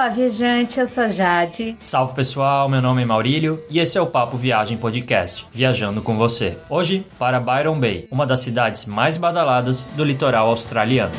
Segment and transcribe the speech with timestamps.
[0.00, 1.76] Olá, viajante, eu sou Jade.
[1.84, 6.16] Salve pessoal, meu nome é Maurílio e esse é o Papo Viagem Podcast, viajando com
[6.16, 6.56] você.
[6.70, 11.12] Hoje para Byron Bay, uma das cidades mais badaladas do litoral australiano.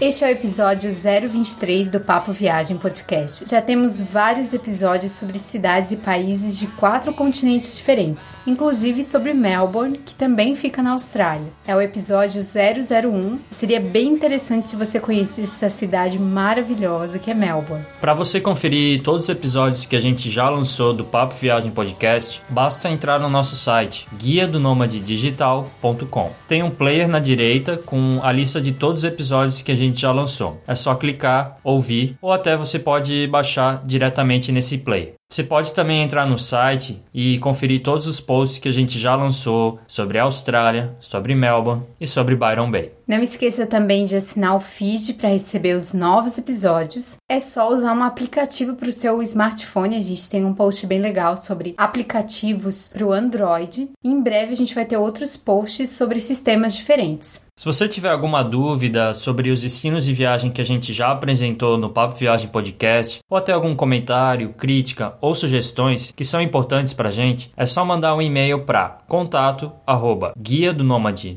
[0.00, 3.44] Este é o episódio 023 do Papo Viagem Podcast.
[3.50, 9.98] Já temos vários episódios sobre cidades e países de quatro continentes diferentes, inclusive sobre Melbourne,
[9.98, 11.48] que também fica na Austrália.
[11.66, 17.32] É o episódio 001 e seria bem interessante se você conhecesse essa cidade maravilhosa que
[17.32, 17.84] é Melbourne.
[18.00, 22.40] Para você conferir todos os episódios que a gente já lançou do Papo Viagem Podcast,
[22.48, 24.60] basta entrar no nosso site guia do
[25.04, 26.30] digital.com.
[26.46, 29.87] Tem um player na direita com a lista de todos os episódios que a gente
[29.88, 30.60] gente já lançou.
[30.66, 35.17] É só clicar, ouvir ou até você pode baixar diretamente nesse play.
[35.30, 39.14] Você pode também entrar no site e conferir todos os posts que a gente já
[39.14, 42.92] lançou sobre a Austrália, sobre Melbourne e sobre Byron Bay.
[43.06, 47.16] Não esqueça também de assinar o feed para receber os novos episódios.
[47.28, 49.96] É só usar um aplicativo para o seu smartphone.
[49.96, 53.90] A gente tem um post bem legal sobre aplicativos para o Android.
[54.02, 57.46] E em breve a gente vai ter outros posts sobre sistemas diferentes.
[57.56, 61.76] Se você tiver alguma dúvida sobre os destinos de viagem que a gente já apresentou
[61.76, 67.08] no Papo Viagem Podcast, ou até algum comentário, crítica ou sugestões que são importantes para
[67.08, 70.84] a gente, é só mandar um e-mail para contato arroba guia do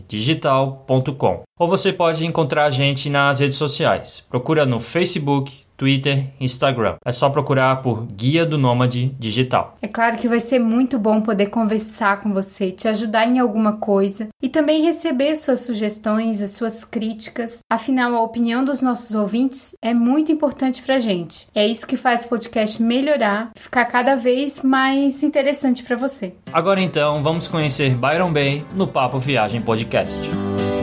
[0.07, 4.25] digital.com ou você pode encontrar a gente nas redes sociais.
[4.27, 6.97] Procura no Facebook, Twitter, Instagram.
[7.03, 9.75] É só procurar por Guia do Nômade Digital.
[9.81, 13.77] É claro que vai ser muito bom poder conversar com você, te ajudar em alguma
[13.77, 17.63] coisa e também receber suas sugestões, as suas críticas.
[17.67, 21.47] Afinal, a opinião dos nossos ouvintes é muito importante pra gente.
[21.55, 26.35] É isso que faz o podcast melhorar, ficar cada vez mais interessante para você.
[26.53, 30.19] Agora então, vamos conhecer Byron Bay no Papo Viagem Podcast.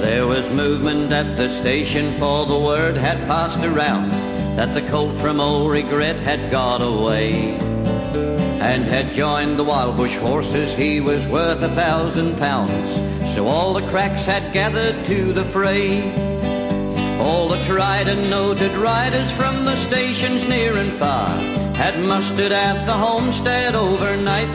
[0.00, 4.37] There was movement at the station for the word had passed around.
[4.56, 7.58] That the colt from old regret had got away
[8.60, 10.74] and had joined the wild bush horses.
[10.74, 16.02] He was worth a thousand pounds, so all the cracks had gathered to the fray.
[17.20, 21.28] All the tried and noted riders from the stations near and far
[21.74, 24.48] had mustered at the homestead overnight.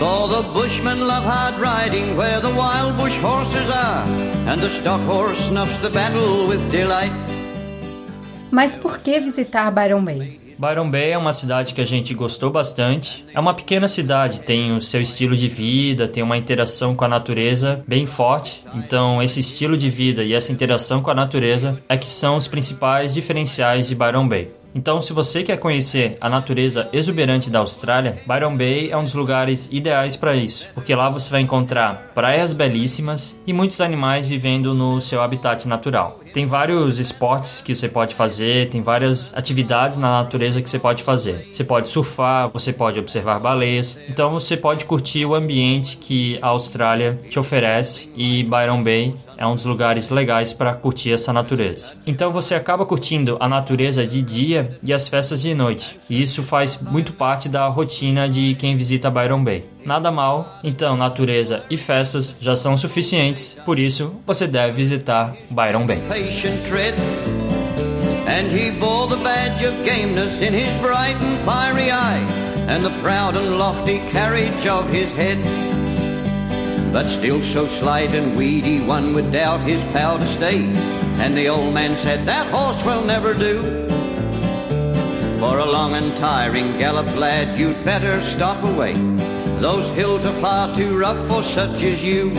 [0.00, 4.04] For the bushmen love hard riding where the wild bush horses are,
[4.48, 7.33] and the stock horse snuffs the battle with delight.
[8.54, 10.40] Mas por que visitar Byron Bay?
[10.56, 13.26] Byron Bay é uma cidade que a gente gostou bastante.
[13.34, 17.08] É uma pequena cidade, tem o seu estilo de vida, tem uma interação com a
[17.08, 18.62] natureza bem forte.
[18.72, 22.46] Então, esse estilo de vida e essa interação com a natureza é que são os
[22.46, 24.52] principais diferenciais de Byron Bay.
[24.72, 29.14] Então, se você quer conhecer a natureza exuberante da Austrália, Byron Bay é um dos
[29.14, 34.74] lugares ideais para isso, porque lá você vai encontrar praias belíssimas e muitos animais vivendo
[34.74, 36.20] no seu habitat natural.
[36.34, 41.00] Tem vários esportes que você pode fazer, tem várias atividades na natureza que você pode
[41.04, 41.48] fazer.
[41.52, 46.48] Você pode surfar, você pode observar baleias, então você pode curtir o ambiente que a
[46.48, 51.92] Austrália te oferece e Byron Bay é um dos lugares legais para curtir essa natureza.
[52.04, 56.00] Então você acaba curtindo a natureza de dia e as festas de noite.
[56.10, 59.64] E isso faz muito parte da rotina de quem visita Byron Bay.
[59.84, 65.86] Nada mal, então natureza e festas já são suficientes, por isso você deve visitar Byron
[65.86, 65.98] Bay.
[68.26, 72.24] And he bore the badge of gameness in his bright and fiery eye,
[72.68, 75.38] and the proud and lofty carriage of his head.
[76.90, 80.64] But still so slight and weedy, one would doubt his power to stay.
[81.20, 83.86] And the old man said, That horse will never do.
[85.38, 88.94] For a long and tiring gallop, lad, you'd better stop away.
[89.64, 92.30] Those hills are far too rough for such as you.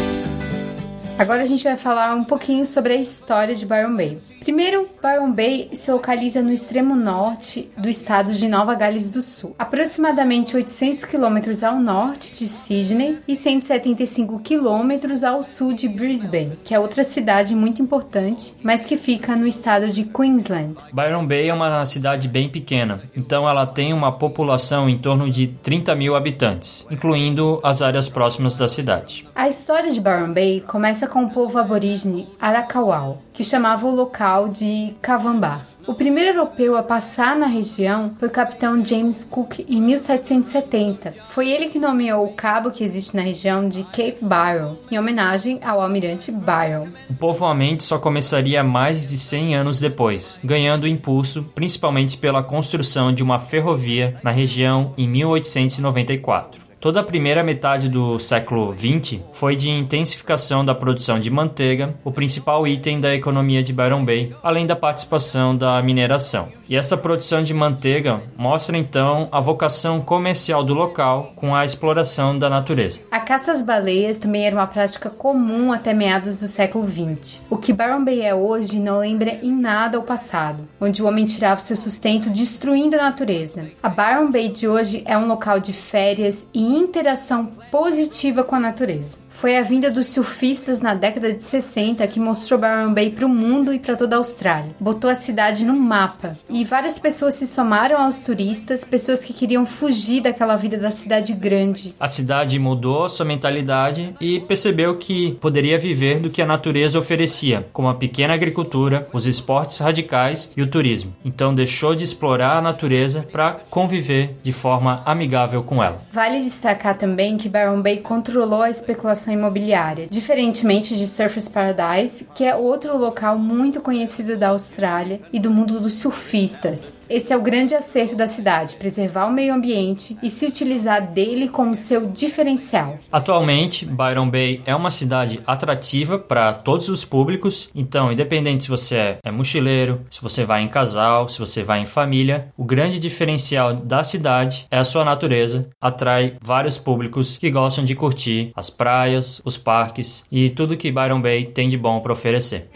[1.18, 4.20] Agora a gente vai falar um pouquinho sobre a história de Byron Bay.
[4.46, 9.56] Primeiro, Byron Bay se localiza no extremo norte do estado de Nova Gales do Sul,
[9.58, 16.76] aproximadamente 800 quilômetros ao norte de Sydney e 175 quilômetros ao sul de Brisbane, que
[16.76, 20.76] é outra cidade muito importante, mas que fica no estado de Queensland.
[20.94, 25.48] Byron Bay é uma cidade bem pequena, então ela tem uma população em torno de
[25.48, 29.28] 30 mil habitantes, incluindo as áreas próximas da cidade.
[29.34, 34.35] A história de Byron Bay começa com o povo aborígene Arakawal, que chamava o local
[34.44, 35.62] de Cavambá.
[35.88, 41.14] O primeiro europeu a passar na região foi o capitão James Cook em 1770.
[41.26, 45.60] Foi ele que nomeou o cabo que existe na região de Cape Byron, em homenagem
[45.64, 46.88] ao almirante Byron.
[47.08, 53.22] O povoamento só começaria mais de 100 anos depois, ganhando impulso principalmente pela construção de
[53.22, 56.65] uma ferrovia na região em 1894.
[56.86, 62.12] Toda a primeira metade do século XX foi de intensificação da produção de manteiga, o
[62.12, 66.50] principal item da economia de Byron Bay, além da participação da mineração.
[66.68, 72.38] E essa produção de manteiga mostra então a vocação comercial do local com a exploração
[72.38, 73.02] da natureza.
[73.12, 77.42] A caça às baleias também era uma prática comum até meados do século XX.
[77.50, 81.26] O que Byron Bay é hoje não lembra em nada o passado, onde o homem
[81.26, 83.70] tirava seu sustento destruindo a natureza.
[83.84, 88.60] A Byron Bay de hoje é um local de férias e interação positiva com a
[88.60, 89.25] natureza.
[89.36, 93.30] Foi a vinda dos surfistas na década de 60 que mostrou Byron Bay para o
[93.30, 94.74] mundo e para toda a Austrália.
[94.80, 99.66] Botou a cidade no mapa e várias pessoas se somaram aos turistas, pessoas que queriam
[99.66, 101.94] fugir daquela vida da cidade grande.
[102.00, 107.68] A cidade mudou sua mentalidade e percebeu que poderia viver do que a natureza oferecia,
[107.74, 111.14] como a pequena agricultura, os esportes radicais e o turismo.
[111.26, 116.02] Então deixou de explorar a natureza para conviver de forma amigável com ela.
[116.14, 122.44] Vale destacar também que Byron Bay controlou a especulação imobiliária, diferentemente de Surfers Paradise, que
[122.44, 126.96] é outro local muito conhecido da Austrália e do mundo dos surfistas.
[127.10, 131.50] Esse é o grande acerto da cidade, preservar o meio ambiente e se utilizar dele
[131.50, 132.98] como seu diferencial.
[133.12, 139.18] Atualmente, Byron Bay é uma cidade atrativa para todos os públicos, então, independente se você
[139.24, 143.74] é mochileiro, se você vai em casal, se você vai em família, o grande diferencial
[143.74, 149.15] da cidade é a sua natureza, atrai vários públicos que gostam de curtir as praias,
[149.44, 152.70] os parques e tudo que Byron Bay tem de bom para oferecer.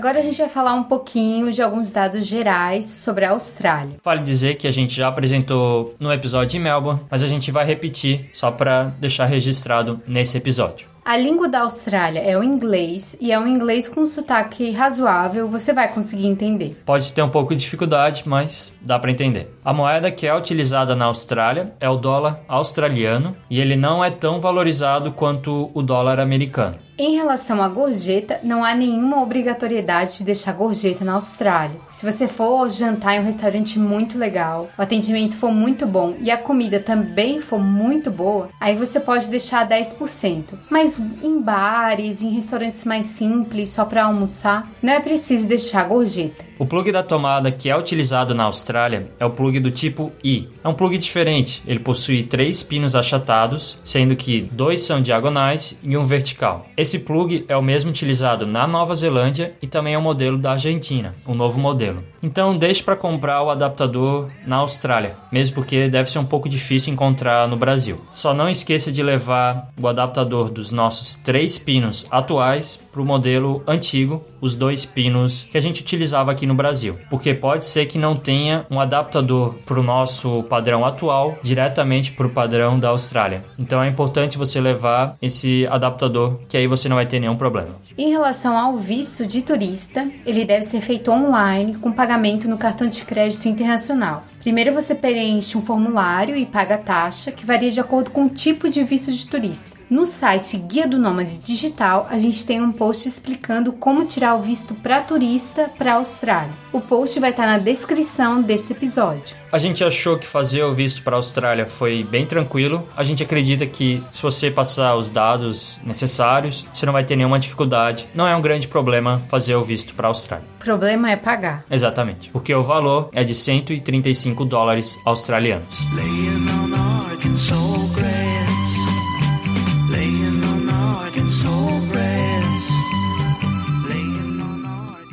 [0.00, 3.98] Agora a gente vai falar um pouquinho de alguns dados gerais sobre a Austrália.
[4.02, 7.66] Vale dizer que a gente já apresentou no episódio de Melbourne, mas a gente vai
[7.66, 10.88] repetir só para deixar registrado nesse episódio.
[11.04, 15.72] A língua da Austrália é o inglês e é um inglês com sotaque razoável, você
[15.72, 16.80] vai conseguir entender.
[16.86, 19.54] Pode ter um pouco de dificuldade, mas dá para entender.
[19.62, 24.10] A moeda que é utilizada na Austrália é o dólar australiano e ele não é
[24.10, 26.76] tão valorizado quanto o dólar americano.
[27.02, 31.80] Em relação à gorjeta, não há nenhuma obrigatoriedade de deixar gorjeta na Austrália.
[31.90, 36.30] Se você for jantar em um restaurante muito legal, o atendimento for muito bom e
[36.30, 40.58] a comida também for muito boa, aí você pode deixar 10%.
[40.68, 46.49] Mas em bares, em restaurantes mais simples, só para almoçar, não é preciso deixar gorjeta.
[46.60, 50.46] O plug da tomada que é utilizado na Austrália é o plug do tipo I.
[50.62, 55.96] É um plug diferente, ele possui três pinos achatados, sendo que dois são diagonais e
[55.96, 56.66] um vertical.
[56.76, 60.50] Esse plug é o mesmo utilizado na Nova Zelândia e também é o modelo da
[60.50, 62.04] Argentina, o novo modelo.
[62.22, 66.92] Então deixe para comprar o adaptador na Austrália, mesmo porque deve ser um pouco difícil
[66.92, 68.02] encontrar no Brasil.
[68.12, 73.62] Só não esqueça de levar o adaptador dos nossos três pinos atuais para o modelo
[73.66, 77.98] antigo, os dois pinos que a gente utilizava aqui no Brasil, porque pode ser que
[77.98, 83.42] não tenha um adaptador para o nosso padrão atual diretamente para o padrão da Austrália.
[83.58, 87.70] Então é importante você levar esse adaptador, que aí você não vai ter nenhum problema.
[87.98, 92.88] Em relação ao visto de turista, ele deve ser feito online com pagamento no cartão
[92.88, 94.24] de crédito internacional.
[94.38, 98.30] Primeiro você preenche um formulário e paga a taxa, que varia de acordo com o
[98.30, 99.76] tipo de visto de turista.
[99.90, 104.42] No site Guia do Nômade Digital, a gente tem um post explicando como tirar o
[104.42, 106.54] visto para turista para a Austrália.
[106.72, 109.39] O post vai estar na descrição desse episódio.
[109.52, 112.88] A gente achou que fazer o visto para a Austrália foi bem tranquilo.
[112.96, 117.38] A gente acredita que se você passar os dados necessários, você não vai ter nenhuma
[117.38, 118.08] dificuldade.
[118.14, 120.46] Não é um grande problema fazer o visto para a Austrália.
[120.60, 121.64] O problema é pagar.
[121.70, 125.84] Exatamente, porque o valor é de 135 dólares australianos.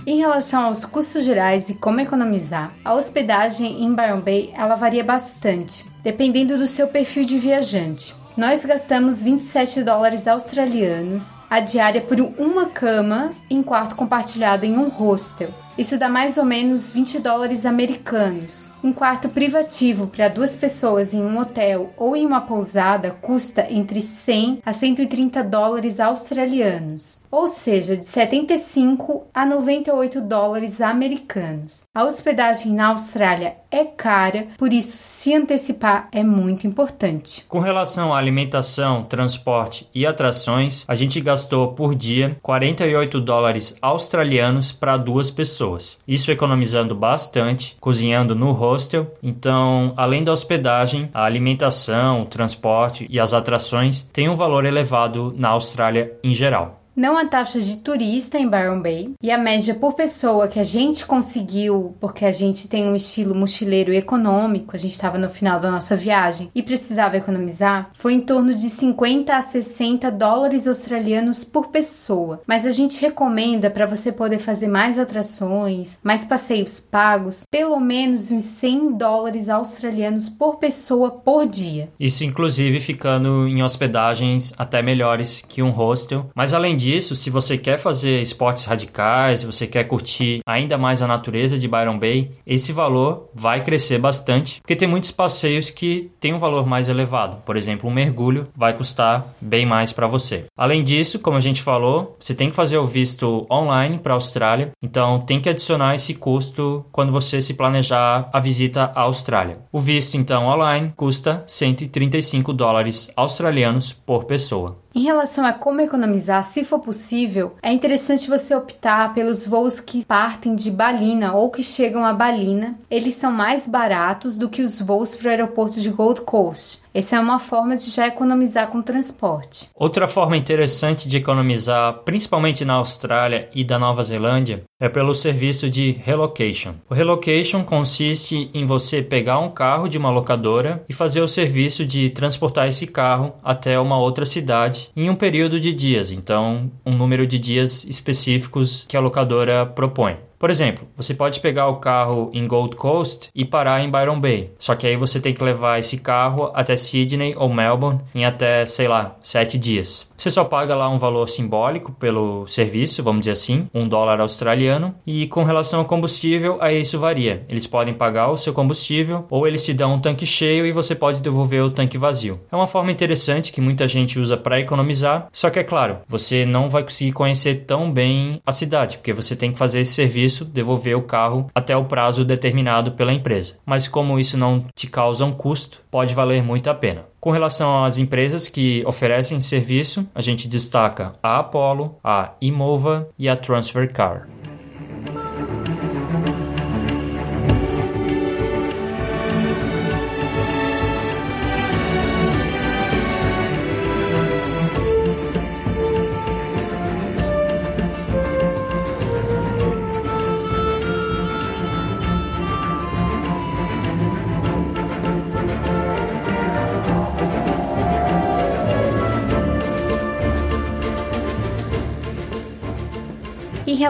[0.08, 5.04] Em relação aos custos gerais e como economizar, a hospedagem em Byron Bay ela varia
[5.04, 8.16] bastante, dependendo do seu perfil de viajante.
[8.38, 14.88] Nós gastamos 27 dólares australianos a diária por uma cama em quarto compartilhado em um
[14.88, 15.54] hostel.
[15.78, 18.72] Isso dá mais ou menos 20 dólares americanos.
[18.84, 24.02] Um quarto privativo para duas pessoas em um hotel ou em uma pousada custa entre
[24.02, 31.84] 100 a 130 dólares australianos, ou seja, de 75 a 98 dólares americanos.
[31.94, 37.44] A hospedagem na Austrália é cara, por isso se antecipar é muito importante.
[37.48, 44.72] Com relação à alimentação, transporte e atrações, a gente gastou por dia 48 dólares australianos
[44.72, 45.98] para duas pessoas.
[46.08, 49.14] Isso economizando bastante, cozinhando no hostel.
[49.22, 55.34] Então, além da hospedagem, a alimentação, o transporte e as atrações têm um valor elevado
[55.38, 59.76] na Austrália em geral não há taxas de turista em Byron Bay e a média
[59.76, 64.80] por pessoa que a gente conseguiu, porque a gente tem um estilo mochileiro econômico, a
[64.80, 69.32] gente estava no final da nossa viagem e precisava economizar, foi em torno de 50
[69.32, 72.42] a 60 dólares australianos por pessoa.
[72.48, 78.32] Mas a gente recomenda para você poder fazer mais atrações, mais passeios pagos, pelo menos
[78.32, 81.90] uns 100 dólares australianos por pessoa por dia.
[82.00, 87.30] Isso inclusive ficando em hospedagens até melhores que um hostel, mas além disso disso, se
[87.30, 92.00] você quer fazer esportes radicais, se você quer curtir ainda mais a natureza de Byron
[92.00, 96.88] Bay, esse valor vai crescer bastante, porque tem muitos passeios que têm um valor mais
[96.88, 97.42] elevado.
[97.44, 100.46] Por exemplo, um mergulho vai custar bem mais para você.
[100.56, 104.16] Além disso, como a gente falou, você tem que fazer o visto online para a
[104.16, 109.58] Austrália, então tem que adicionar esse custo quando você se planejar a visita à Austrália.
[109.74, 114.78] O visto então online custa 135 dólares australianos por pessoa.
[114.98, 120.04] Em relação a como economizar, se for possível, é interessante você optar pelos voos que
[120.04, 122.80] partem de Balina ou que chegam a Balina.
[122.90, 126.82] Eles são mais baratos do que os voos para o aeroporto de Gold Coast.
[126.98, 129.70] Essa é uma forma de já economizar com transporte.
[129.76, 135.70] Outra forma interessante de economizar, principalmente na Austrália e da Nova Zelândia, é pelo serviço
[135.70, 136.74] de relocation.
[136.90, 141.86] O relocation consiste em você pegar um carro de uma locadora e fazer o serviço
[141.86, 146.94] de transportar esse carro até uma outra cidade em um período de dias, então um
[146.94, 150.18] número de dias específicos que a locadora propõe.
[150.40, 154.52] Por exemplo, você pode pegar o carro em Gold Coast e parar em Byron Bay.
[154.60, 158.66] Só que aí você tem que levar esse carro até Sydney ou Melbourne em até,
[158.68, 160.12] sei lá, sete dias.
[160.16, 164.94] Você só paga lá um valor simbólico pelo serviço, vamos dizer assim, um dólar australiano.
[165.08, 167.44] E com relação ao combustível, aí isso varia.
[167.50, 170.94] Eles podem pagar o seu combustível ou eles te dão um tanque cheio e você
[170.94, 172.40] pode devolver o tanque vazio.
[172.52, 175.28] É uma forma interessante que muita gente usa para economizar.
[175.32, 179.36] Só que é claro, você não vai conseguir conhecer tão bem a cidade, porque você
[179.36, 183.58] tem que fazer esse serviço isso, devolver o carro até o prazo determinado pela empresa.
[183.66, 187.06] Mas como isso não te causa um custo, pode valer muito a pena.
[187.20, 193.28] Com relação às empresas que oferecem serviço, a gente destaca a Apollo, a Imova e
[193.28, 194.28] a Transfer Car.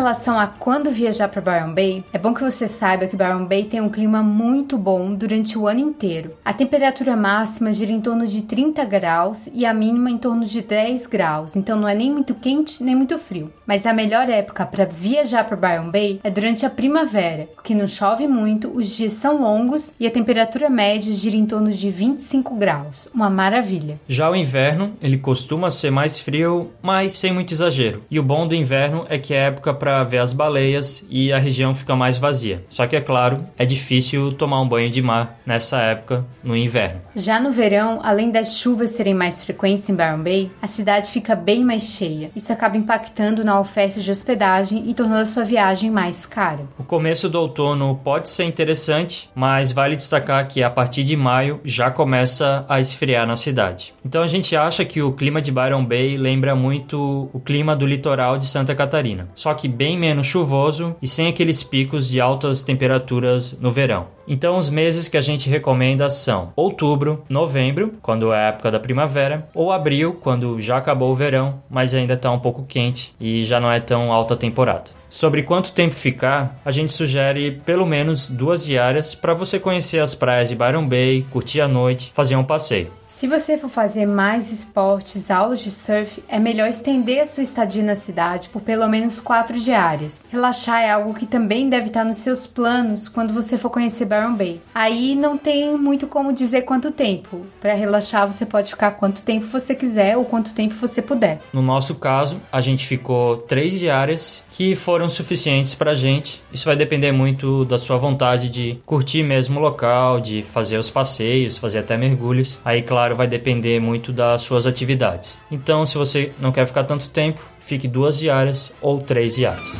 [0.07, 3.65] Relação a quando viajar para Byron Bay, é bom que você saiba que Byron Bay
[3.65, 6.31] tem um clima muito bom durante o ano inteiro.
[6.45, 10.61] A temperatura máxima gira em torno de 30 graus e a mínima em torno de
[10.61, 13.51] 10 graus, então não é nem muito quente nem muito frio.
[13.65, 17.85] Mas a melhor época para viajar para Byron Bay é durante a primavera, porque não
[17.85, 22.55] chove muito, os dias são longos e a temperatura média gira em torno de 25
[22.55, 23.09] graus.
[23.13, 23.99] Uma maravilha.
[24.07, 28.03] Já o inverno, ele costuma ser mais frio, mas sem muito exagero.
[28.09, 31.39] E o bom do inverno é que é época para ver as baleias e a
[31.39, 32.63] região fica mais vazia.
[32.69, 37.01] Só que é claro, é difícil tomar um banho de mar nessa época no inverno.
[37.15, 41.35] Já no verão, além das chuvas serem mais frequentes em Byron Bay, a cidade fica
[41.35, 42.29] bem mais cheia.
[42.35, 46.67] Isso acaba impactando na oferta de hospedagem e tornando a sua viagem mais cara.
[46.77, 51.59] O começo do outono pode ser interessante, mas vale destacar que a partir de maio
[51.63, 53.95] já começa a esfriar na cidade.
[54.05, 57.85] Então a gente acha que o clima de Byron Bay lembra muito o clima do
[57.85, 59.27] litoral de Santa Catarina.
[59.33, 64.07] Só que bem menos chuvoso e sem aqueles picos de altas temperaturas no verão.
[64.27, 68.79] Então, os meses que a gente recomenda são outubro, novembro, quando é a época da
[68.79, 73.43] primavera, ou abril, quando já acabou o verão, mas ainda está um pouco quente e
[73.45, 74.97] já não é tão alta temporada.
[75.09, 80.13] Sobre quanto tempo ficar, a gente sugere pelo menos duas diárias para você conhecer as
[80.13, 82.91] praias de Byron Bay, curtir a noite, fazer um passeio.
[83.07, 87.81] Se você for fazer mais esportes, aulas de surf, é melhor estender a sua estadia
[87.81, 90.25] na cidade por pelo menos quatro diárias.
[90.29, 94.35] Relaxar é algo que também deve estar nos seus planos quando você for conhecer Byron
[94.35, 94.59] Bay.
[94.75, 97.45] Aí não tem muito como dizer quanto tempo.
[97.61, 101.39] Para relaxar, você pode ficar quanto tempo você quiser ou quanto tempo você puder.
[101.53, 106.41] No nosso caso, a gente ficou três diárias que foram suficientes para a gente.
[106.51, 110.89] Isso vai depender muito da sua vontade de curtir mesmo o local, de fazer os
[110.89, 112.57] passeios, fazer até mergulhos.
[112.65, 115.39] Aí, claro, vai depender muito das suas atividades.
[115.51, 119.79] Então, se você não quer ficar tanto tempo, fique duas diárias ou três diárias.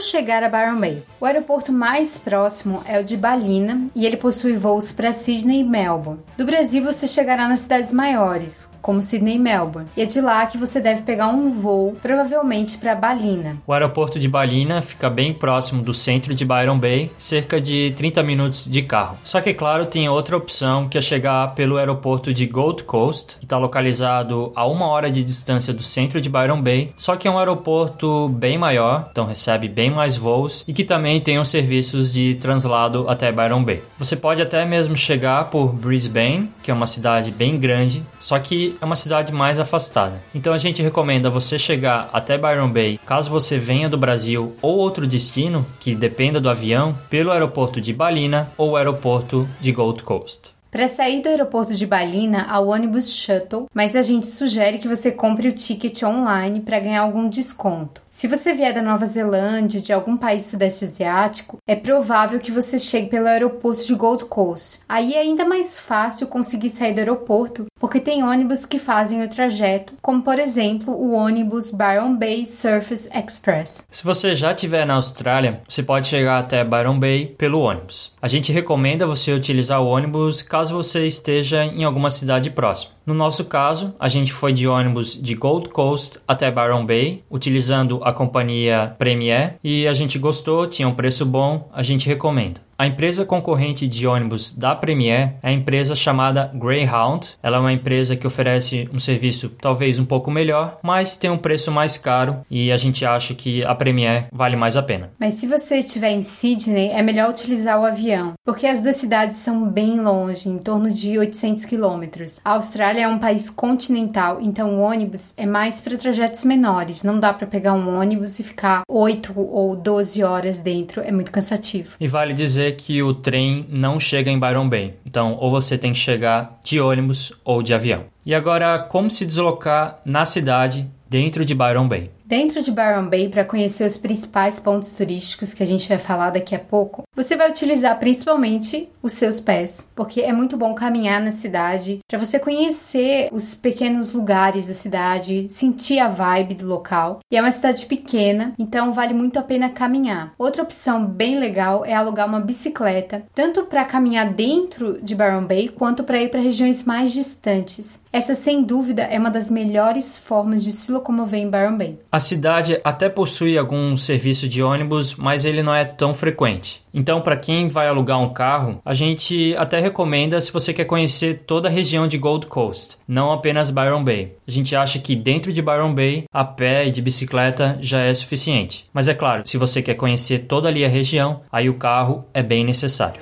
[0.00, 1.02] Como chegar a Byron Bay?
[1.20, 5.64] O aeroporto mais próximo é o de Balina e ele possui voos para Sydney e
[5.64, 6.22] Melbourne.
[6.38, 9.88] Do Brasil você chegará nas cidades maiores, como Sydney e Melbourne.
[9.96, 13.56] E é de lá que você deve pegar um voo, provavelmente para Balina.
[13.66, 18.22] O aeroporto de Balina fica bem próximo do centro de Byron Bay, cerca de 30
[18.22, 19.18] minutos de carro.
[19.24, 23.44] Só que, claro, tem outra opção que é chegar pelo aeroporto de Gold Coast, que
[23.44, 27.30] está localizado a uma hora de distância do centro de Byron Bay, só que é
[27.30, 32.12] um aeroporto bem maior, então recebe bem mais voos e que também tem os serviços
[32.12, 33.82] de translado até Byron Bay.
[33.98, 38.69] Você pode até mesmo chegar por Brisbane, que é uma cidade bem grande, só que
[38.80, 40.20] é uma cidade mais afastada.
[40.34, 44.76] Então a gente recomenda você chegar até Byron Bay, caso você venha do Brasil ou
[44.76, 50.54] outro destino que dependa do avião, pelo aeroporto de Balina ou aeroporto de Gold Coast.
[50.70, 54.86] Para sair do aeroporto de Balina há o ônibus Shuttle, mas a gente sugere que
[54.86, 58.00] você compre o ticket online para ganhar algum desconto.
[58.12, 62.76] Se você vier da Nova Zelândia, de algum país sudeste asiático, é provável que você
[62.76, 64.80] chegue pelo aeroporto de Gold Coast.
[64.88, 69.28] Aí é ainda mais fácil conseguir sair do aeroporto, porque tem ônibus que fazem o
[69.28, 73.86] trajeto, como por exemplo o ônibus Byron Bay Surface Express.
[73.88, 78.12] Se você já estiver na Austrália, você pode chegar até Byron Bay pelo ônibus.
[78.20, 82.92] A gente recomenda você utilizar o ônibus caso você esteja em alguma cidade próxima.
[83.06, 87.99] No nosso caso, a gente foi de ônibus de Gold Coast até Byron Bay, utilizando
[88.02, 92.60] a companhia Premier e a gente gostou, tinha um preço bom, a gente recomenda.
[92.80, 97.32] A empresa concorrente de ônibus da Premier é a empresa chamada Greyhound.
[97.42, 101.36] Ela é uma empresa que oferece um serviço talvez um pouco melhor, mas tem um
[101.36, 105.10] preço mais caro e a gente acha que a Premier vale mais a pena.
[105.18, 109.36] Mas se você estiver em Sydney, é melhor utilizar o avião, porque as duas cidades
[109.36, 112.40] são bem longe, em torno de 800 quilômetros.
[112.42, 117.02] A Austrália é um país continental, então o ônibus é mais para trajetos menores.
[117.02, 121.30] Não dá para pegar um ônibus e ficar 8 ou 12 horas dentro, é muito
[121.30, 121.96] cansativo.
[122.00, 124.94] E vale dizer que o trem não chega em Byron Bay.
[125.06, 128.04] Então, ou você tem que chegar de ônibus ou de avião.
[128.24, 132.10] E agora, como se deslocar na cidade dentro de Byron Bay?
[132.30, 136.30] Dentro de Byron Bay, para conhecer os principais pontos turísticos que a gente vai falar
[136.30, 141.20] daqui a pouco, você vai utilizar principalmente os seus pés, porque é muito bom caminhar
[141.20, 147.18] na cidade para você conhecer os pequenos lugares da cidade, sentir a vibe do local.
[147.32, 150.32] E é uma cidade pequena, então vale muito a pena caminhar.
[150.38, 155.66] Outra opção bem legal é alugar uma bicicleta, tanto para caminhar dentro de Byron Bay
[155.66, 158.04] quanto para ir para regiões mais distantes.
[158.12, 161.98] Essa, sem dúvida, é uma das melhores formas de se locomover em Byron Bay.
[162.12, 166.82] A cidade até possui algum serviço de ônibus, mas ele não é tão frequente.
[166.92, 171.42] Então, para quem vai alugar um carro, a gente até recomenda se você quer conhecer
[171.46, 174.34] toda a região de Gold Coast, não apenas Byron Bay.
[174.46, 178.12] A gente acha que dentro de Byron Bay, a pé e de bicicleta já é
[178.12, 178.86] suficiente.
[178.92, 182.42] Mas é claro, se você quer conhecer toda ali a região, aí o carro é
[182.42, 183.20] bem necessário.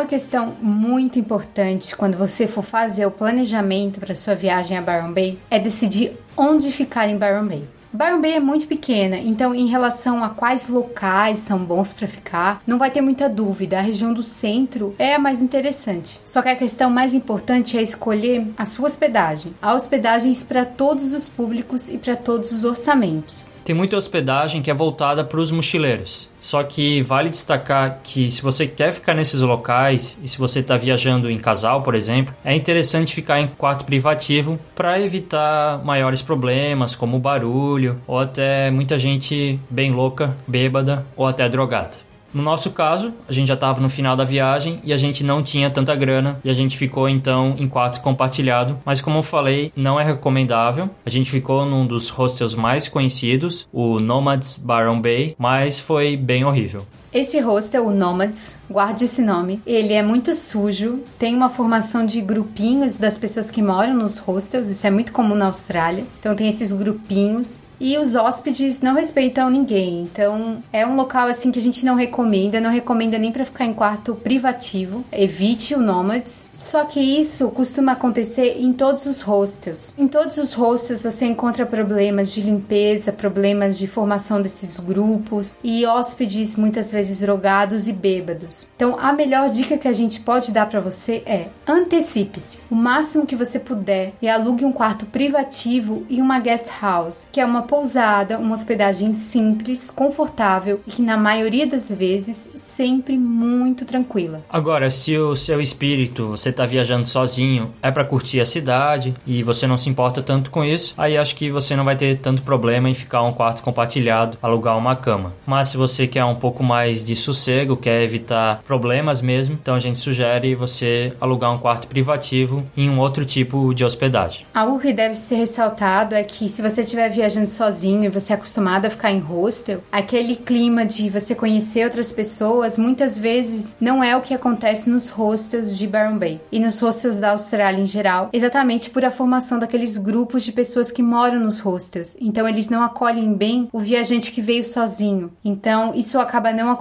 [0.00, 5.12] Uma questão muito importante quando você for fazer o planejamento para sua viagem a Byron
[5.12, 7.64] Bay é decidir onde ficar em Byron Bay.
[7.92, 12.62] Byron Bay é muito pequena, então em relação a quais locais são bons para ficar,
[12.66, 13.78] não vai ter muita dúvida.
[13.78, 16.18] A região do centro é a mais interessante.
[16.24, 19.52] Só que a questão mais importante é escolher a sua hospedagem.
[19.60, 23.54] Há hospedagens para todos os públicos e para todos os orçamentos.
[23.64, 26.30] Tem muita hospedagem que é voltada para os mochileiros.
[26.40, 30.76] Só que vale destacar que se você quer ficar nesses locais e se você está
[30.76, 36.94] viajando em casal, por exemplo, é interessante ficar em quarto privativo para evitar maiores problemas
[36.94, 42.09] como barulho ou até muita gente bem louca, bêbada ou até drogada.
[42.32, 45.42] No nosso caso, a gente já estava no final da viagem e a gente não
[45.42, 48.78] tinha tanta grana e a gente ficou então em quarto compartilhado.
[48.84, 50.88] Mas como eu falei, não é recomendável.
[51.04, 56.44] A gente ficou num dos hostels mais conhecidos, o Nomads Byron Bay, mas foi bem
[56.44, 56.86] horrível.
[57.12, 59.60] Esse hostel, o Nomads, guarde esse nome.
[59.66, 64.68] Ele é muito sujo, tem uma formação de grupinhos das pessoas que moram nos hostels,
[64.68, 66.04] isso é muito comum na Austrália.
[66.20, 70.02] Então tem esses grupinhos e os hóspedes não respeitam ninguém.
[70.02, 73.64] Então é um local assim que a gente não recomenda, não recomenda nem para ficar
[73.64, 75.02] em quarto privativo.
[75.10, 76.44] Evite o Nomads.
[76.52, 79.94] Só que isso costuma acontecer em todos os hostels.
[79.96, 85.86] Em todos os hostels você encontra problemas de limpeza, problemas de formação desses grupos e
[85.86, 88.68] hóspedes muitas vezes drogados e bêbados.
[88.76, 93.26] Então a melhor dica que a gente pode dar para você é antecipe-se o máximo
[93.26, 97.62] que você puder e alugue um quarto privativo e uma guest house, que é uma
[97.62, 104.42] pousada, uma hospedagem simples, confortável e que na maioria das vezes sempre muito tranquila.
[104.48, 109.42] Agora, se o seu espírito, você está viajando sozinho, é para curtir a cidade e
[109.42, 112.42] você não se importa tanto com isso, aí acho que você não vai ter tanto
[112.42, 115.32] problema em ficar um quarto compartilhado, alugar uma cama.
[115.46, 119.78] Mas se você quer um pouco mais de sossego, quer evitar problemas mesmo, então a
[119.78, 124.46] gente sugere você alugar um quarto privativo em um outro tipo de hospedagem.
[124.54, 128.36] Algo que deve ser ressaltado é que se você estiver viajando sozinho e você é
[128.36, 134.02] acostumado a ficar em hostel, aquele clima de você conhecer outras pessoas muitas vezes não
[134.02, 137.86] é o que acontece nos hostels de Byron Bay e nos hostels da Austrália em
[137.86, 142.16] geral, exatamente por a formação daqueles grupos de pessoas que moram nos hostels.
[142.20, 145.32] Então eles não acolhem bem o viajante que veio sozinho.
[145.44, 146.79] Então isso acaba não acontecendo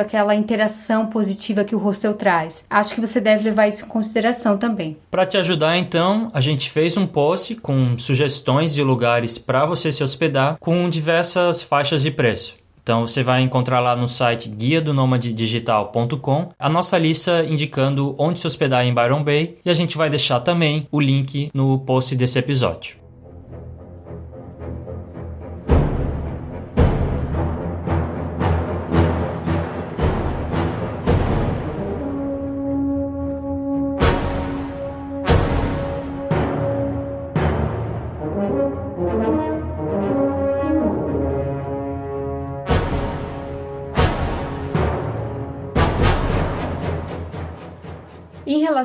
[0.00, 2.64] aquela interação positiva que o hostel traz.
[2.68, 4.96] Acho que você deve levar isso em consideração também.
[5.10, 9.90] Para te ajudar então, a gente fez um post com sugestões de lugares para você
[9.90, 12.62] se hospedar com diversas faixas de preço.
[12.82, 18.40] Então você vai encontrar lá no site guia do digital.com a nossa lista indicando onde
[18.40, 22.16] se hospedar em Byron Bay e a gente vai deixar também o link no post
[22.16, 23.01] desse episódio.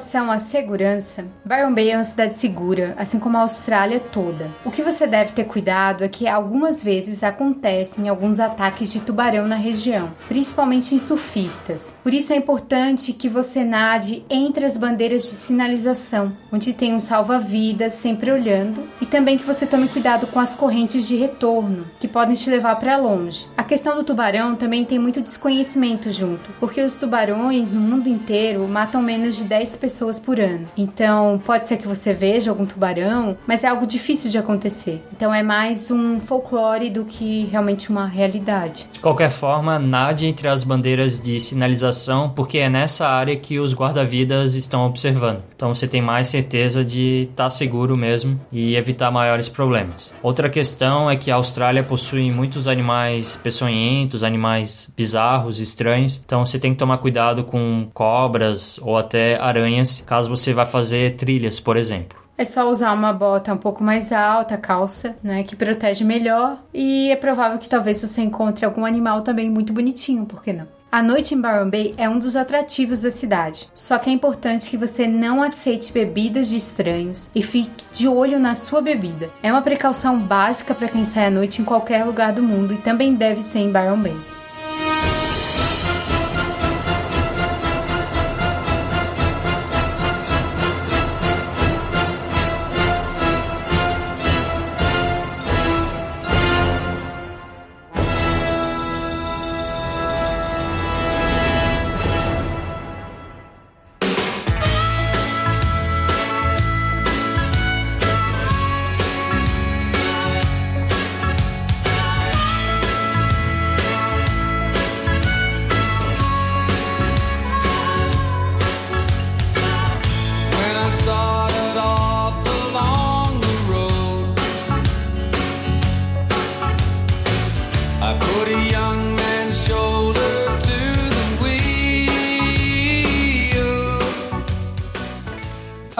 [0.07, 4.49] Relação à segurança, Byron Bay é uma cidade segura, assim como a Austrália toda.
[4.63, 9.45] O que você deve ter cuidado é que algumas vezes acontecem alguns ataques de tubarão
[9.45, 11.97] na região, principalmente em surfistas.
[12.01, 17.01] Por isso é importante que você nade entre as bandeiras de sinalização, onde tem um
[17.01, 22.07] salva-vidas sempre olhando, e também que você tome cuidado com as correntes de retorno, que
[22.07, 23.45] podem te levar para longe.
[23.57, 28.65] A questão do tubarão também tem muito desconhecimento junto, porque os tubarões no mundo inteiro
[28.69, 30.65] matam menos de 10 pessoas por ano.
[30.77, 35.03] Então, pode ser que você veja algum tubarão, mas é algo difícil de acontecer.
[35.11, 38.87] Então, é mais um folclore do que realmente uma realidade.
[38.91, 43.73] De qualquer forma, nade entre as bandeiras de sinalização, porque é nessa área que os
[43.73, 45.41] guarda-vidas estão observando.
[45.55, 50.13] Então, você tem mais certeza de estar tá seguro mesmo e evitar maiores problemas.
[50.21, 56.21] Outra questão é que a Austrália possui muitos animais peçonhentos, animais bizarros, estranhos.
[56.23, 60.65] Então, você tem que tomar cuidado com cobras ou até aranhas montanhas, caso você vá
[60.65, 62.19] fazer trilhas, por exemplo.
[62.37, 66.59] É só usar uma bota um pouco mais alta, calça, né, que protege melhor.
[66.71, 70.67] E é provável que talvez você encontre algum animal também muito bonitinho, por que não?
[70.89, 74.69] A noite em Byron Bay é um dos atrativos da cidade, só que é importante
[74.69, 79.29] que você não aceite bebidas de estranhos e fique de olho na sua bebida.
[79.43, 82.77] É uma precaução básica para quem sai à noite em qualquer lugar do mundo e
[82.77, 84.36] também deve ser em Byron Bay.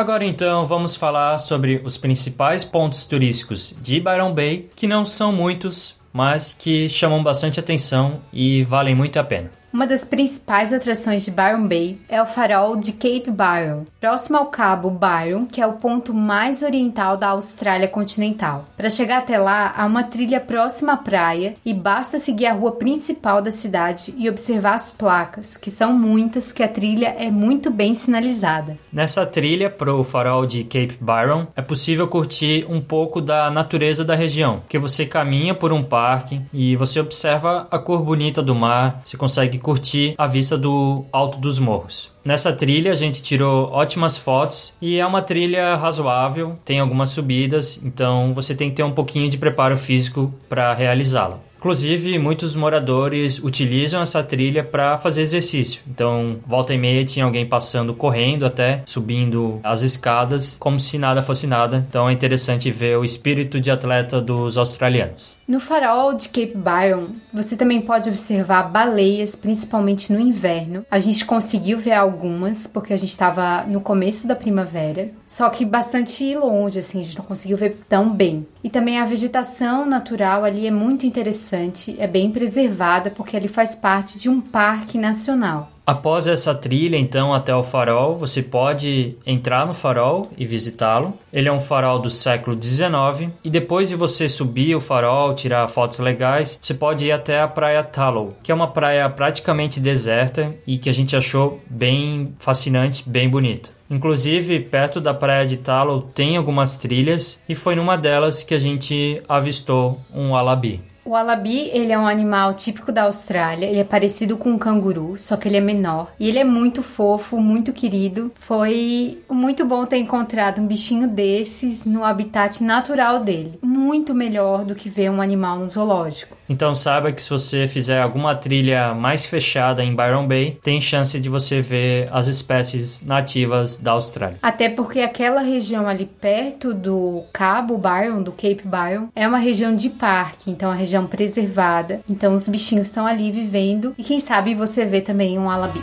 [0.08, 5.34] Agora então vamos falar sobre os principais pontos turísticos de Byron Bay, que não são
[5.34, 9.57] muitos, mas que chamam bastante atenção e valem muito a pena.
[9.71, 14.45] Uma das principais atrações de Byron Bay é o farol de Cape Byron, próximo ao
[14.45, 18.65] Cabo Byron, que é o ponto mais oriental da Austrália continental.
[18.77, 22.71] Para chegar até lá, há uma trilha próxima à praia e basta seguir a rua
[22.71, 27.69] principal da cidade e observar as placas, que são muitas, porque a trilha é muito
[27.69, 28.77] bem sinalizada.
[28.91, 34.06] Nessa trilha para o farol de Cape Byron, é possível curtir um pouco da natureza
[34.06, 38.56] da região, que você caminha por um parque e você observa a cor bonita do
[38.56, 42.12] mar, você consegue curtir a vista do alto dos morros.
[42.24, 47.80] Nessa trilha a gente tirou ótimas fotos e é uma trilha razoável, tem algumas subidas,
[47.84, 51.46] então você tem que ter um pouquinho de preparo físico para realizá-la.
[51.58, 55.82] Inclusive, muitos moradores utilizam essa trilha para fazer exercício.
[55.88, 61.22] Então, volta e meia tinha alguém passando correndo até, subindo as escadas, como se nada
[61.22, 61.86] fosse nada.
[61.89, 65.36] Então, é interessante ver o espírito de atleta dos australianos.
[65.48, 70.86] No farol de Cape Byron, você também pode observar baleias, principalmente no inverno.
[70.91, 75.63] A gente conseguiu ver algumas, porque a gente estava no começo da primavera, só que
[75.63, 78.46] bastante longe, assim, a gente não conseguiu ver tão bem.
[78.62, 83.75] E também a vegetação natural ali é muito interessante, é bem preservada, porque ali faz
[83.75, 85.71] parte de um parque nacional.
[85.88, 91.13] Após essa trilha, então, até o farol, você pode entrar no farol e visitá-lo.
[91.31, 95.65] Ele é um farol do século XIX e depois de você subir o farol, tirar
[95.69, 100.53] fotos legais, você pode ir até a praia Tallow, que é uma praia praticamente deserta
[100.67, 103.69] e que a gente achou bem fascinante, bem bonita.
[103.89, 108.60] Inclusive, perto da praia de Tallow tem algumas trilhas e foi numa delas que a
[108.60, 110.81] gente avistou um alabi.
[111.08, 113.65] O alabi, ele é um animal típico da Austrália.
[113.65, 116.12] Ele é parecido com um canguru, só que ele é menor.
[116.20, 118.30] E ele é muito fofo, muito querido.
[118.36, 123.58] Foi muito bom ter encontrado um bichinho desses no habitat natural dele.
[123.62, 126.36] Muito melhor do que ver um animal no zoológico.
[126.50, 131.20] Então saiba que se você fizer alguma trilha mais fechada em Byron Bay, tem chance
[131.20, 134.38] de você ver as espécies nativas da Austrália.
[134.41, 139.76] Até porque aquela região ali perto do Cabo Byron, do Cape Byron, é uma região
[139.76, 142.01] de parque, então é uma região preservada.
[142.10, 145.81] Então os bichinhos estão ali vivendo e quem sabe você vê também um alabi.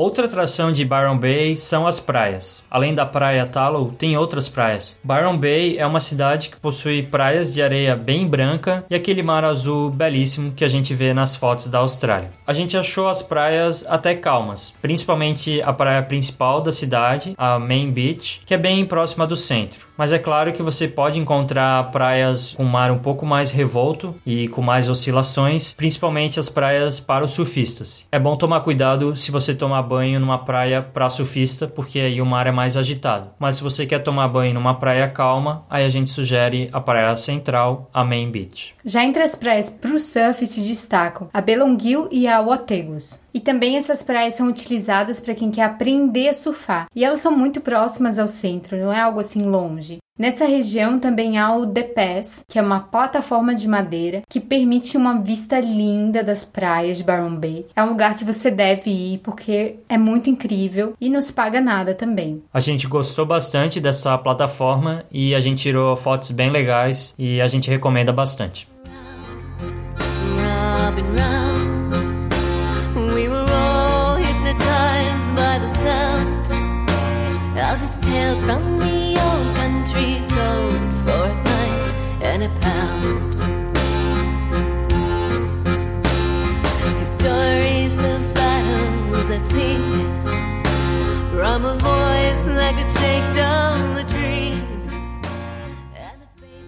[0.00, 2.64] Outra atração de Byron Bay são as praias.
[2.70, 4.98] Além da praia Tallow, tem outras praias.
[5.04, 9.44] Byron Bay é uma cidade que possui praias de areia bem branca e aquele mar
[9.44, 12.30] azul belíssimo que a gente vê nas fotos da Austrália.
[12.46, 17.90] A gente achou as praias até calmas, principalmente a praia principal da cidade, a Main
[17.92, 19.89] Beach, que é bem próxima do centro.
[20.00, 24.48] Mas é claro que você pode encontrar praias com mar um pouco mais revolto e
[24.48, 28.06] com mais oscilações, principalmente as praias para os surfistas.
[28.10, 32.24] É bom tomar cuidado se você tomar banho numa praia para surfista, porque aí o
[32.24, 33.28] mar é mais agitado.
[33.38, 37.14] Mas se você quer tomar banho numa praia calma, aí a gente sugere a praia
[37.14, 38.74] central, a Main Beach.
[38.82, 43.20] Já entre as praias para o surf se destacam a Belonguil e a Wategos.
[43.32, 46.86] E também essas praias são utilizadas para quem quer aprender a surfar.
[46.94, 49.98] E elas são muito próximas ao centro, não é algo assim longe.
[50.20, 54.94] Nessa região também há o The Pass, que é uma plataforma de madeira que permite
[54.94, 57.64] uma vista linda das praias de Byron Bay.
[57.74, 61.58] É um lugar que você deve ir porque é muito incrível e não se paga
[61.58, 62.42] nada também.
[62.52, 67.48] A gente gostou bastante dessa plataforma e a gente tirou fotos bem legais e a
[67.48, 68.68] gente recomenda bastante.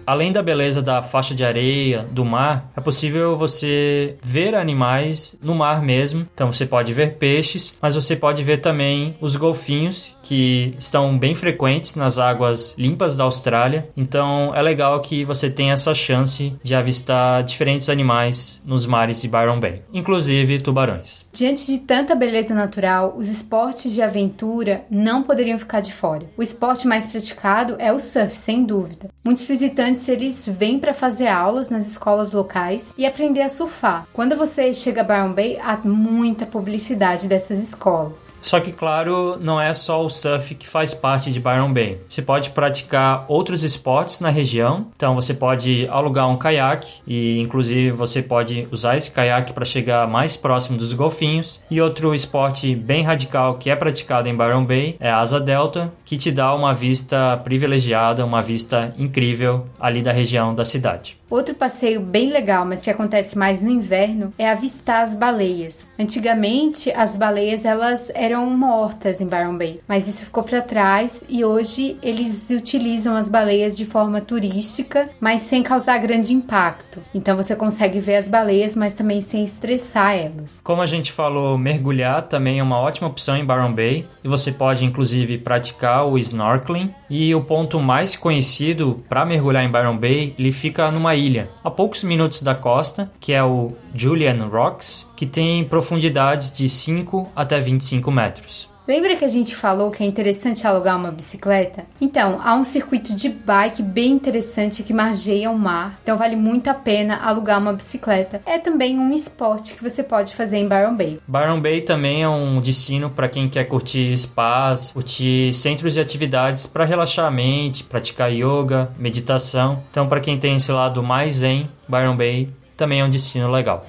[0.05, 5.55] Além da beleza da faixa de areia, do mar, é possível você ver animais no
[5.55, 6.27] mar mesmo.
[6.33, 11.35] Então você pode ver peixes, mas você pode ver também os golfinhos que estão bem
[11.35, 13.89] frequentes nas águas limpas da Austrália.
[13.95, 19.27] Então é legal que você tenha essa chance de avistar diferentes animais nos mares de
[19.27, 21.25] Byron Bay, inclusive tubarões.
[21.33, 26.25] Diante de tanta beleza natural, os esportes de aventura não poderiam ficar de fora.
[26.37, 29.09] O esporte mais praticado é o surf, sem dúvida.
[29.23, 34.07] Muitos visitantes estudantes eles vêm para fazer aulas nas escolas locais e aprender a surfar.
[34.11, 38.33] Quando você chega a Byron Bay, há muita publicidade dessas escolas.
[38.41, 41.99] Só que, claro, não é só o surf que faz parte de Byron Bay.
[42.09, 44.87] Você pode praticar outros esportes na região.
[44.95, 50.07] Então, você pode alugar um caiaque e, inclusive, você pode usar esse caiaque para chegar
[50.07, 51.61] mais próximo dos golfinhos.
[51.69, 55.91] E outro esporte bem radical que é praticado em Byron Bay é a asa delta,
[56.05, 61.17] que te dá uma vista privilegiada, uma vista incrível ali da região da cidade.
[61.33, 65.87] Outro passeio bem legal, mas que acontece mais no inverno, é avistar as baleias.
[65.97, 71.43] Antigamente, as baleias elas eram mortas em Byron Bay, mas isso ficou para trás e
[71.43, 76.99] hoje eles utilizam as baleias de forma turística, mas sem causar grande impacto.
[77.15, 80.61] Então você consegue ver as baleias, mas também sem estressar elas.
[80.63, 84.51] Como a gente falou, mergulhar também é uma ótima opção em Byron Bay e você
[84.51, 86.93] pode inclusive praticar o snorkeling.
[87.09, 91.49] E o ponto mais conhecido para mergulhar em Byron Bay, ele fica numa ilha ilha,
[91.63, 97.31] a poucos minutos da costa, que é o Julian Rocks, que tem profundidades de 5
[97.35, 98.72] até 25 metros.
[98.85, 101.85] Lembra que a gente falou que é interessante alugar uma bicicleta?
[102.01, 106.67] Então, há um circuito de bike bem interessante que margeia o mar, então vale muito
[106.67, 108.41] a pena alugar uma bicicleta.
[108.45, 111.19] É também um esporte que você pode fazer em Byron Bay.
[111.25, 116.67] Byron Bay também é um destino para quem quer curtir spas, curtir centros de atividades
[116.67, 119.81] para relaxar a mente, praticar yoga, meditação.
[119.91, 123.85] Então, para quem tem esse lado mais zen, Byron Bay também é um destino legal.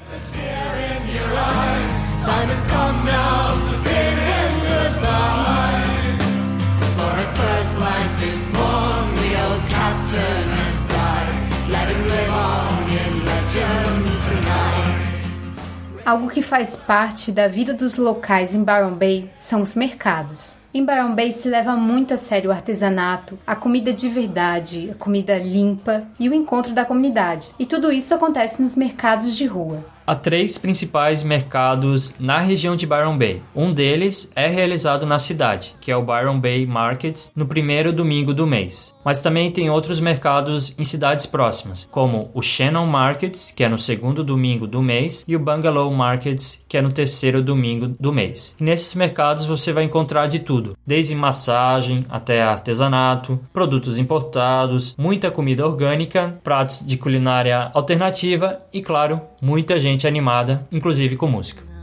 [16.05, 20.59] Algo que faz parte da vida dos locais em Byron Bay são os mercados.
[20.75, 24.95] Em Byron Bay se leva muito a sério o artesanato, a comida de verdade, a
[24.95, 27.49] comida limpa e o encontro da comunidade.
[27.59, 29.83] E tudo isso acontece nos mercados de rua.
[30.07, 33.40] Há três principais mercados na região de Byron Bay.
[33.57, 38.35] Um deles é realizado na cidade, que é o Byron Bay Market, no primeiro domingo
[38.35, 38.95] do mês.
[39.03, 43.79] Mas também tem outros mercados em cidades próximas, como o Shannon Market, que é no
[43.79, 46.38] segundo domingo do mês, e o Bungalow Market,
[46.75, 48.57] que é no terceiro domingo do mês.
[48.59, 55.31] E nesses mercados você vai encontrar de tudo, desde massagem até artesanato, produtos importados, muita
[55.31, 61.74] comida orgânica, pratos de culinária alternativa e, claro, muita gente animada, inclusive com música.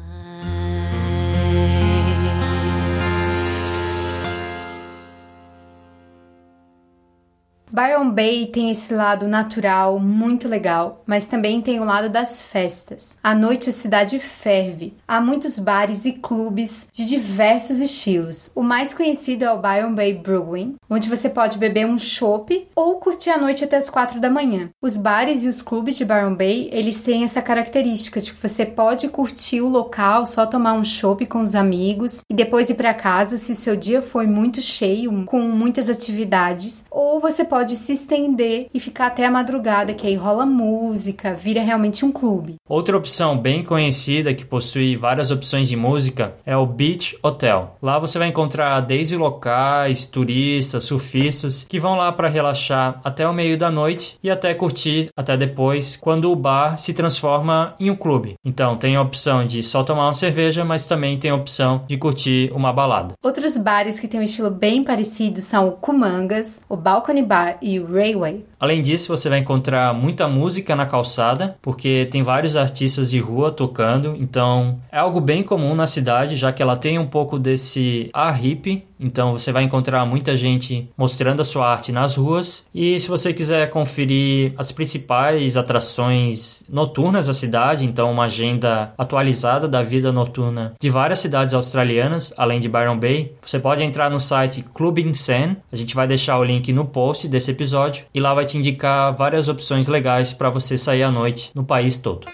[7.73, 13.15] Byron Bay tem esse lado natural muito legal, mas também tem o lado das festas.
[13.23, 14.93] À noite a cidade ferve.
[15.07, 18.51] Há muitos bares e clubes de diversos estilos.
[18.53, 22.95] O mais conhecido é o Byron Bay Brewing, onde você pode beber um chopp ou
[22.95, 24.69] curtir a noite até as quatro da manhã.
[24.81, 28.65] Os bares e os clubes de Byron Bay, eles têm essa característica de que você
[28.65, 32.93] pode curtir o local, só tomar um chopp com os amigos e depois ir para
[32.93, 37.75] casa se o seu dia foi muito cheio, com muitas atividades, ou você pode pode
[37.75, 42.55] se estender e ficar até a madrugada, que aí rola música, vira realmente um clube.
[42.67, 47.77] Outra opção bem conhecida que possui várias opções de música é o Beach Hotel.
[47.79, 53.33] Lá você vai encontrar desde locais, turistas, surfistas que vão lá para relaxar até o
[53.33, 57.95] meio da noite e até curtir até depois, quando o bar se transforma em um
[57.95, 58.33] clube.
[58.43, 61.95] Então tem a opção de só tomar uma cerveja, mas também tem a opção de
[61.95, 63.13] curtir uma balada.
[63.23, 67.79] Outros bares que têm um estilo bem parecido são o Kumangas, o Balcony Bar e
[67.79, 68.45] o Railway.
[68.61, 73.51] Além disso, você vai encontrar muita música na calçada, porque tem vários artistas de rua
[73.51, 78.11] tocando, então é algo bem comum na cidade, já que ela tem um pouco desse
[78.13, 82.63] ar hippie, então você vai encontrar muita gente mostrando a sua arte nas ruas.
[82.73, 89.67] E se você quiser conferir as principais atrações noturnas da cidade, então uma agenda atualizada
[89.67, 94.19] da vida noturna de várias cidades australianas, além de Byron Bay, você pode entrar no
[94.19, 95.57] site Clubbing Sen.
[95.71, 99.13] A gente vai deixar o link no post desse episódio e lá vai te indicar
[99.15, 102.27] várias opções legais para você sair à noite no país todo.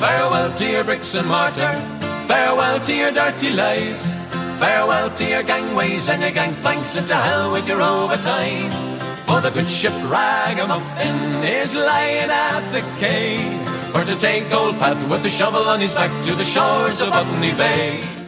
[0.00, 1.74] Farewell to your bricks and mortar.
[2.26, 4.20] Farewell to your dirty lies.
[4.58, 8.70] Farewell to your gangways and your gangplanks, and to hell with your overtime.
[9.26, 13.38] For the good ship Ragamuffin is lying at the quay.
[13.92, 17.10] For to take old Pat with the shovel on his back to the shores of
[17.10, 18.25] Botany Bay.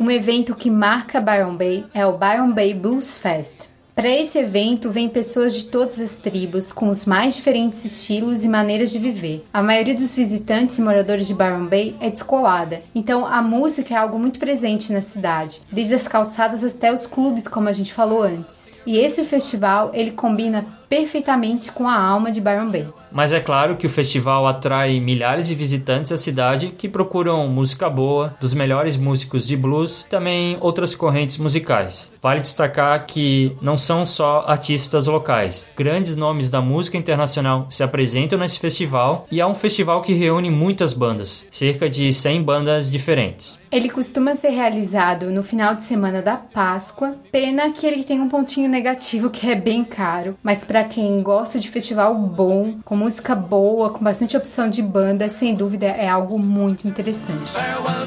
[0.00, 3.66] Um evento que marca Byron Bay é o Byron Bay Blues Fest.
[3.96, 8.48] Para esse evento, vêm pessoas de todas as tribos, com os mais diferentes estilos e
[8.48, 9.44] maneiras de viver.
[9.52, 13.96] A maioria dos visitantes e moradores de Byron Bay é descolada, então a música é
[13.96, 18.22] algo muito presente na cidade, desde as calçadas até os clubes, como a gente falou
[18.22, 18.70] antes.
[18.86, 22.86] E esse festival, ele combina perfeitamente com a alma de Byron Bay.
[23.10, 27.88] Mas é claro que o festival atrai milhares de visitantes à cidade que procuram música
[27.88, 32.10] boa, dos melhores músicos de blues, e também outras correntes musicais.
[32.20, 35.70] Vale destacar que não são só artistas locais.
[35.76, 40.50] Grandes nomes da música internacional se apresentam nesse festival e é um festival que reúne
[40.50, 43.58] muitas bandas, cerca de 100 bandas diferentes.
[43.70, 47.16] Ele costuma ser realizado no final de semana da Páscoa.
[47.30, 51.58] Pena que ele tem um pontinho negativo que é bem caro, mas para quem gosta
[51.58, 56.38] de festival bom, com música boa, com bastante opção de banda, sem dúvida é algo
[56.38, 57.50] muito interessante.
[57.50, 58.06] Farewell.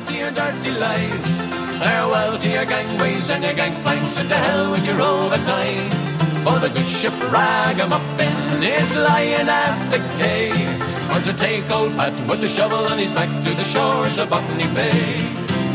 [1.79, 5.89] Farewell to your gangways and your gangplanks with your overtime.
[6.43, 9.99] For the good ship Ragamuffin is lying at the
[11.23, 14.65] to take old Pat with the shovel on his back to the shores of Botany
[14.73, 14.91] Bay.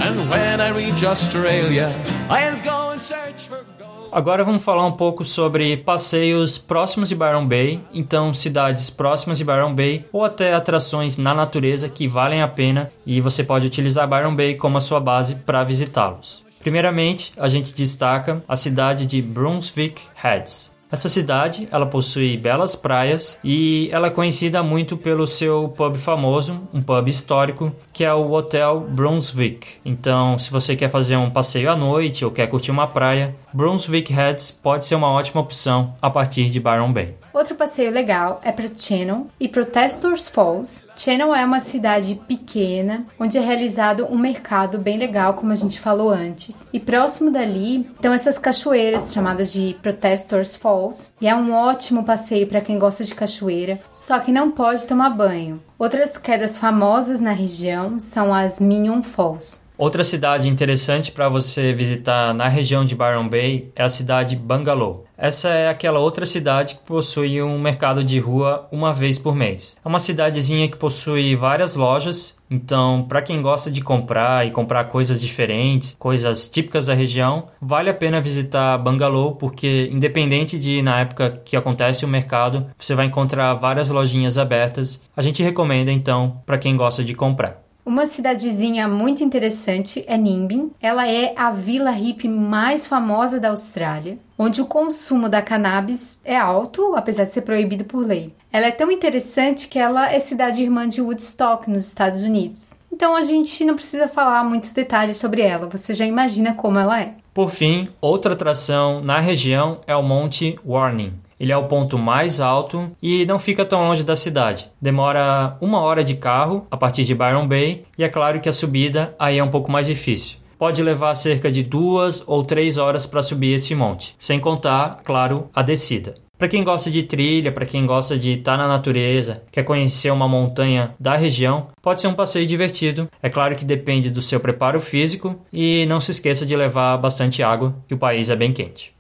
[0.03, 1.93] And when I reach Australia,
[2.29, 3.65] I'll go and search for
[4.13, 9.45] Agora vamos falar um pouco sobre passeios próximos de Byron Bay, então cidades próximas de
[9.45, 14.09] Byron Bay ou até atrações na natureza que valem a pena e você pode utilizar
[14.09, 16.45] Byron Bay como a sua base para visitá-los.
[16.61, 20.76] Primeiramente, a gente destaca a cidade de Brunswick Heads.
[20.91, 26.63] Essa cidade, ela possui belas praias e ela é conhecida muito pelo seu pub famoso,
[26.73, 29.67] um pub histórico, que é o Hotel Brunswick.
[29.85, 34.13] Então, se você quer fazer um passeio à noite ou quer curtir uma praia, Brunswick
[34.13, 37.15] Heads pode ser uma ótima opção a partir de Byron Bay.
[37.37, 40.83] Outro passeio legal é para Channel e Protestors Falls.
[40.97, 45.79] Channel é uma cidade pequena onde é realizado um mercado bem legal, como a gente
[45.79, 46.67] falou antes.
[46.73, 52.47] E próximo dali estão essas cachoeiras chamadas de Protestors Falls, e é um ótimo passeio
[52.47, 55.63] para quem gosta de cachoeira, só que não pode tomar banho.
[55.79, 59.66] Outras quedas famosas na região são as Minion Falls.
[59.79, 65.01] Outra cidade interessante para você visitar na região de Byron Bay é a cidade Bangalore.
[65.19, 69.77] Essa é aquela outra cidade que possui um mercado de rua uma vez por mês.
[69.85, 74.85] É uma cidadezinha que possui várias lojas, então para quem gosta de comprar e comprar
[74.85, 81.01] coisas diferentes, coisas típicas da região, vale a pena visitar Bangalore porque independente de na
[81.01, 85.03] época que acontece o mercado, você vai encontrar várias lojinhas abertas.
[85.15, 87.66] A gente recomenda então para quem gosta de comprar.
[87.87, 90.73] Uma cidadezinha muito interessante é Nimbin.
[90.83, 96.37] Ela é a vila hippie mais famosa da Austrália, onde o consumo da cannabis é
[96.37, 98.35] alto, apesar de ser proibido por lei.
[98.53, 102.75] Ela é tão interessante que ela é cidade irmã de Woodstock, nos Estados Unidos.
[102.93, 107.01] Então a gente não precisa falar muitos detalhes sobre ela, você já imagina como ela
[107.01, 107.15] é.
[107.33, 111.13] Por fim, outra atração na região é o Monte Warning.
[111.39, 114.71] Ele é o ponto mais alto e não fica tão longe da cidade.
[114.81, 118.53] Demora uma hora de carro a partir de Byron Bay e é claro que a
[118.53, 120.39] subida aí é um pouco mais difícil.
[120.59, 125.51] Pode levar cerca de duas ou três horas para subir esse monte, sem contar, claro,
[125.55, 126.15] a descida.
[126.39, 130.29] Para quem gosta de trilha, para quem gosta de estar na natureza, quer conhecer uma
[130.29, 133.09] montanha da região, pode ser um passeio divertido.
[133.23, 137.43] É claro que depende do seu preparo físico e não se esqueça de levar bastante
[137.43, 138.93] água, que o país é bem quente.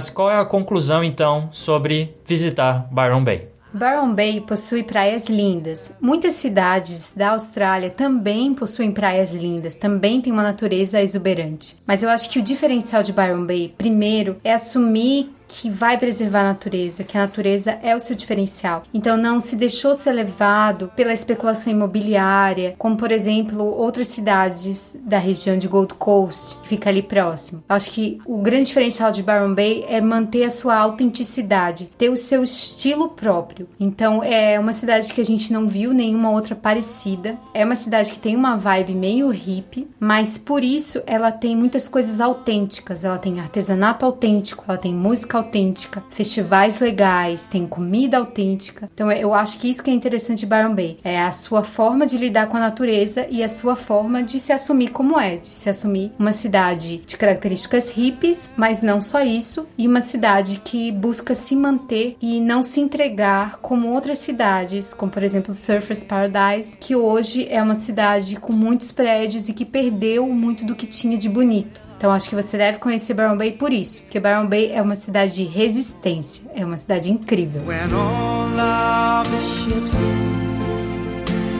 [0.00, 3.48] Mas qual é a conclusão então sobre visitar Byron Bay?
[3.70, 5.94] Byron Bay possui praias lindas.
[6.00, 11.76] Muitas cidades da Austrália também possuem praias lindas, também tem uma natureza exuberante.
[11.86, 16.40] Mas eu acho que o diferencial de Byron Bay, primeiro, é assumir que vai preservar
[16.40, 18.84] a natureza, que a natureza é o seu diferencial.
[18.94, 25.18] Então não se deixou ser levado pela especulação imobiliária, como por exemplo outras cidades da
[25.18, 27.64] região de Gold Coast, que fica ali próximo.
[27.68, 32.16] Acho que o grande diferencial de Byron Bay é manter a sua autenticidade, ter o
[32.16, 33.68] seu estilo próprio.
[33.78, 37.36] Então é uma cidade que a gente não viu nenhuma outra parecida.
[37.52, 41.88] É uma cidade que tem uma vibe meio hippie, mas por isso ela tem muitas
[41.88, 43.04] coisas autênticas.
[43.04, 48.90] Ela tem artesanato autêntico, ela tem música autêntica, festivais legais, tem comida autêntica.
[48.94, 50.98] Então eu acho que isso que é interessante de Byron Bay.
[51.02, 54.52] É a sua forma de lidar com a natureza e a sua forma de se
[54.52, 59.66] assumir como é, de se assumir uma cidade de características hippies, mas não só isso,
[59.76, 65.10] e uma cidade que busca se manter e não se entregar como outras cidades, como
[65.10, 70.26] por exemplo Surfers Paradise, que hoje é uma cidade com muitos prédios e que perdeu
[70.28, 71.89] muito do que tinha de bonito.
[72.00, 74.94] Então acho que você deve conhecer Byron Bay por isso, porque Byron Bay é uma
[74.94, 77.60] cidade de resistência, é uma cidade incrível.
[77.66, 79.98] When all of the ships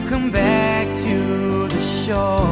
[0.09, 2.49] come back to the shore.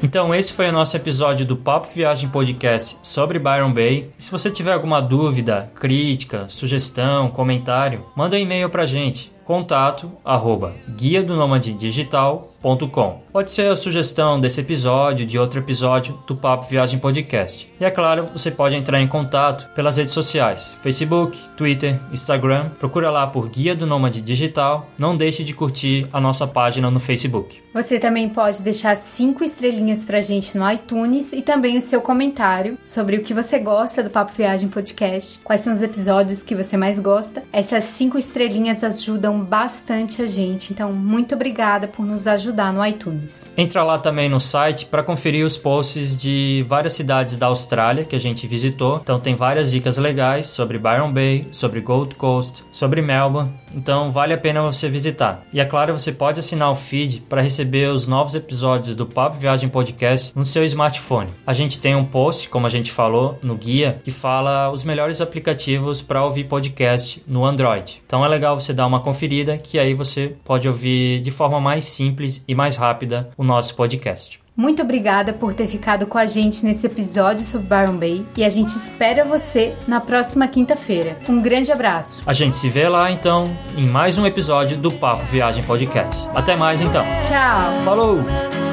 [0.00, 4.10] Então, esse foi o nosso episódio do Papo Viagem Podcast sobre Byron Bay.
[4.16, 10.10] E se você tiver alguma dúvida, crítica, sugestão, comentário, manda um e-mail pra gente contato
[10.24, 11.36] arroba guia do
[11.78, 13.20] digital.com.
[13.32, 17.72] Pode ser a sugestão desse episódio, de outro episódio do Papo Viagem Podcast.
[17.78, 22.70] E é claro, você pode entrar em contato pelas redes sociais, Facebook, Twitter, Instagram.
[22.78, 24.88] Procura lá por Guia do Nômade Digital.
[24.98, 27.62] Não deixe de curtir a nossa página no Facebook.
[27.72, 32.78] Você também pode deixar cinco estrelinhas pra gente no iTunes e também o seu comentário
[32.84, 36.76] sobre o que você gosta do Papo Viagem Podcast, quais são os episódios que você
[36.76, 37.44] mais gosta.
[37.52, 40.72] Essas cinco estrelinhas ajudam ajudam bastante a gente.
[40.72, 43.50] Então, muito obrigada por nos ajudar no iTunes.
[43.56, 48.16] Entra lá também no site para conferir os posts de várias cidades da Austrália que
[48.16, 49.00] a gente visitou.
[49.02, 53.52] Então, tem várias dicas legais sobre Byron Bay, sobre Gold Coast, sobre Melbourne.
[53.74, 55.44] Então, vale a pena você visitar.
[55.52, 59.36] E é claro, você pode assinar o feed para receber os novos episódios do Papo
[59.36, 61.30] Viagem Podcast no seu smartphone.
[61.46, 65.20] A gente tem um post, como a gente falou no guia, que fala os melhores
[65.20, 68.02] aplicativos para ouvir podcast no Android.
[68.06, 71.60] Então, é legal você dar uma conferida preferida, que aí você pode ouvir de forma
[71.60, 74.40] mais simples e mais rápida o nosso podcast.
[74.56, 78.48] Muito obrigada por ter ficado com a gente nesse episódio sobre Byron Bay e a
[78.48, 81.18] gente espera você na próxima quinta-feira.
[81.28, 82.22] Um grande abraço.
[82.24, 83.44] A gente se vê lá então
[83.76, 86.26] em mais um episódio do Papo Viagem Podcast.
[86.34, 87.04] Até mais então.
[87.22, 87.84] Tchau.
[87.84, 88.65] Falou.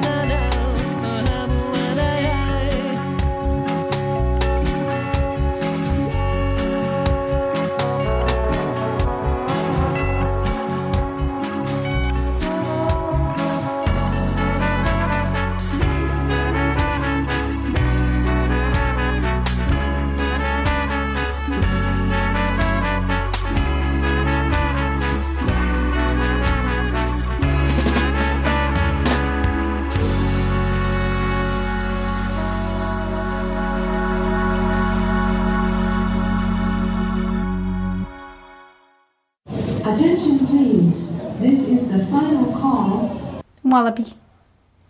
[43.74, 44.16] Wallaby.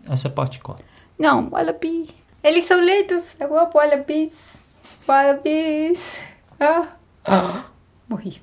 [0.08, 0.78] Essa é parte qual?
[1.18, 2.08] Não, Wallaby.
[2.42, 3.34] Eles são lindos.
[3.40, 4.34] Eu amo Wallabies.
[5.08, 6.20] Wallabies.
[6.60, 6.88] Ah.
[7.24, 7.64] ah.
[8.08, 8.42] Morri.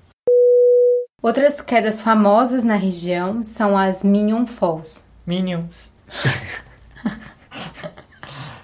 [1.21, 5.05] Outras quedas famosas na região são as Minion Falls.
[5.25, 5.91] Minions.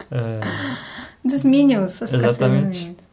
[0.10, 0.40] é...
[1.24, 3.07] Dos Minions, as Exatamente.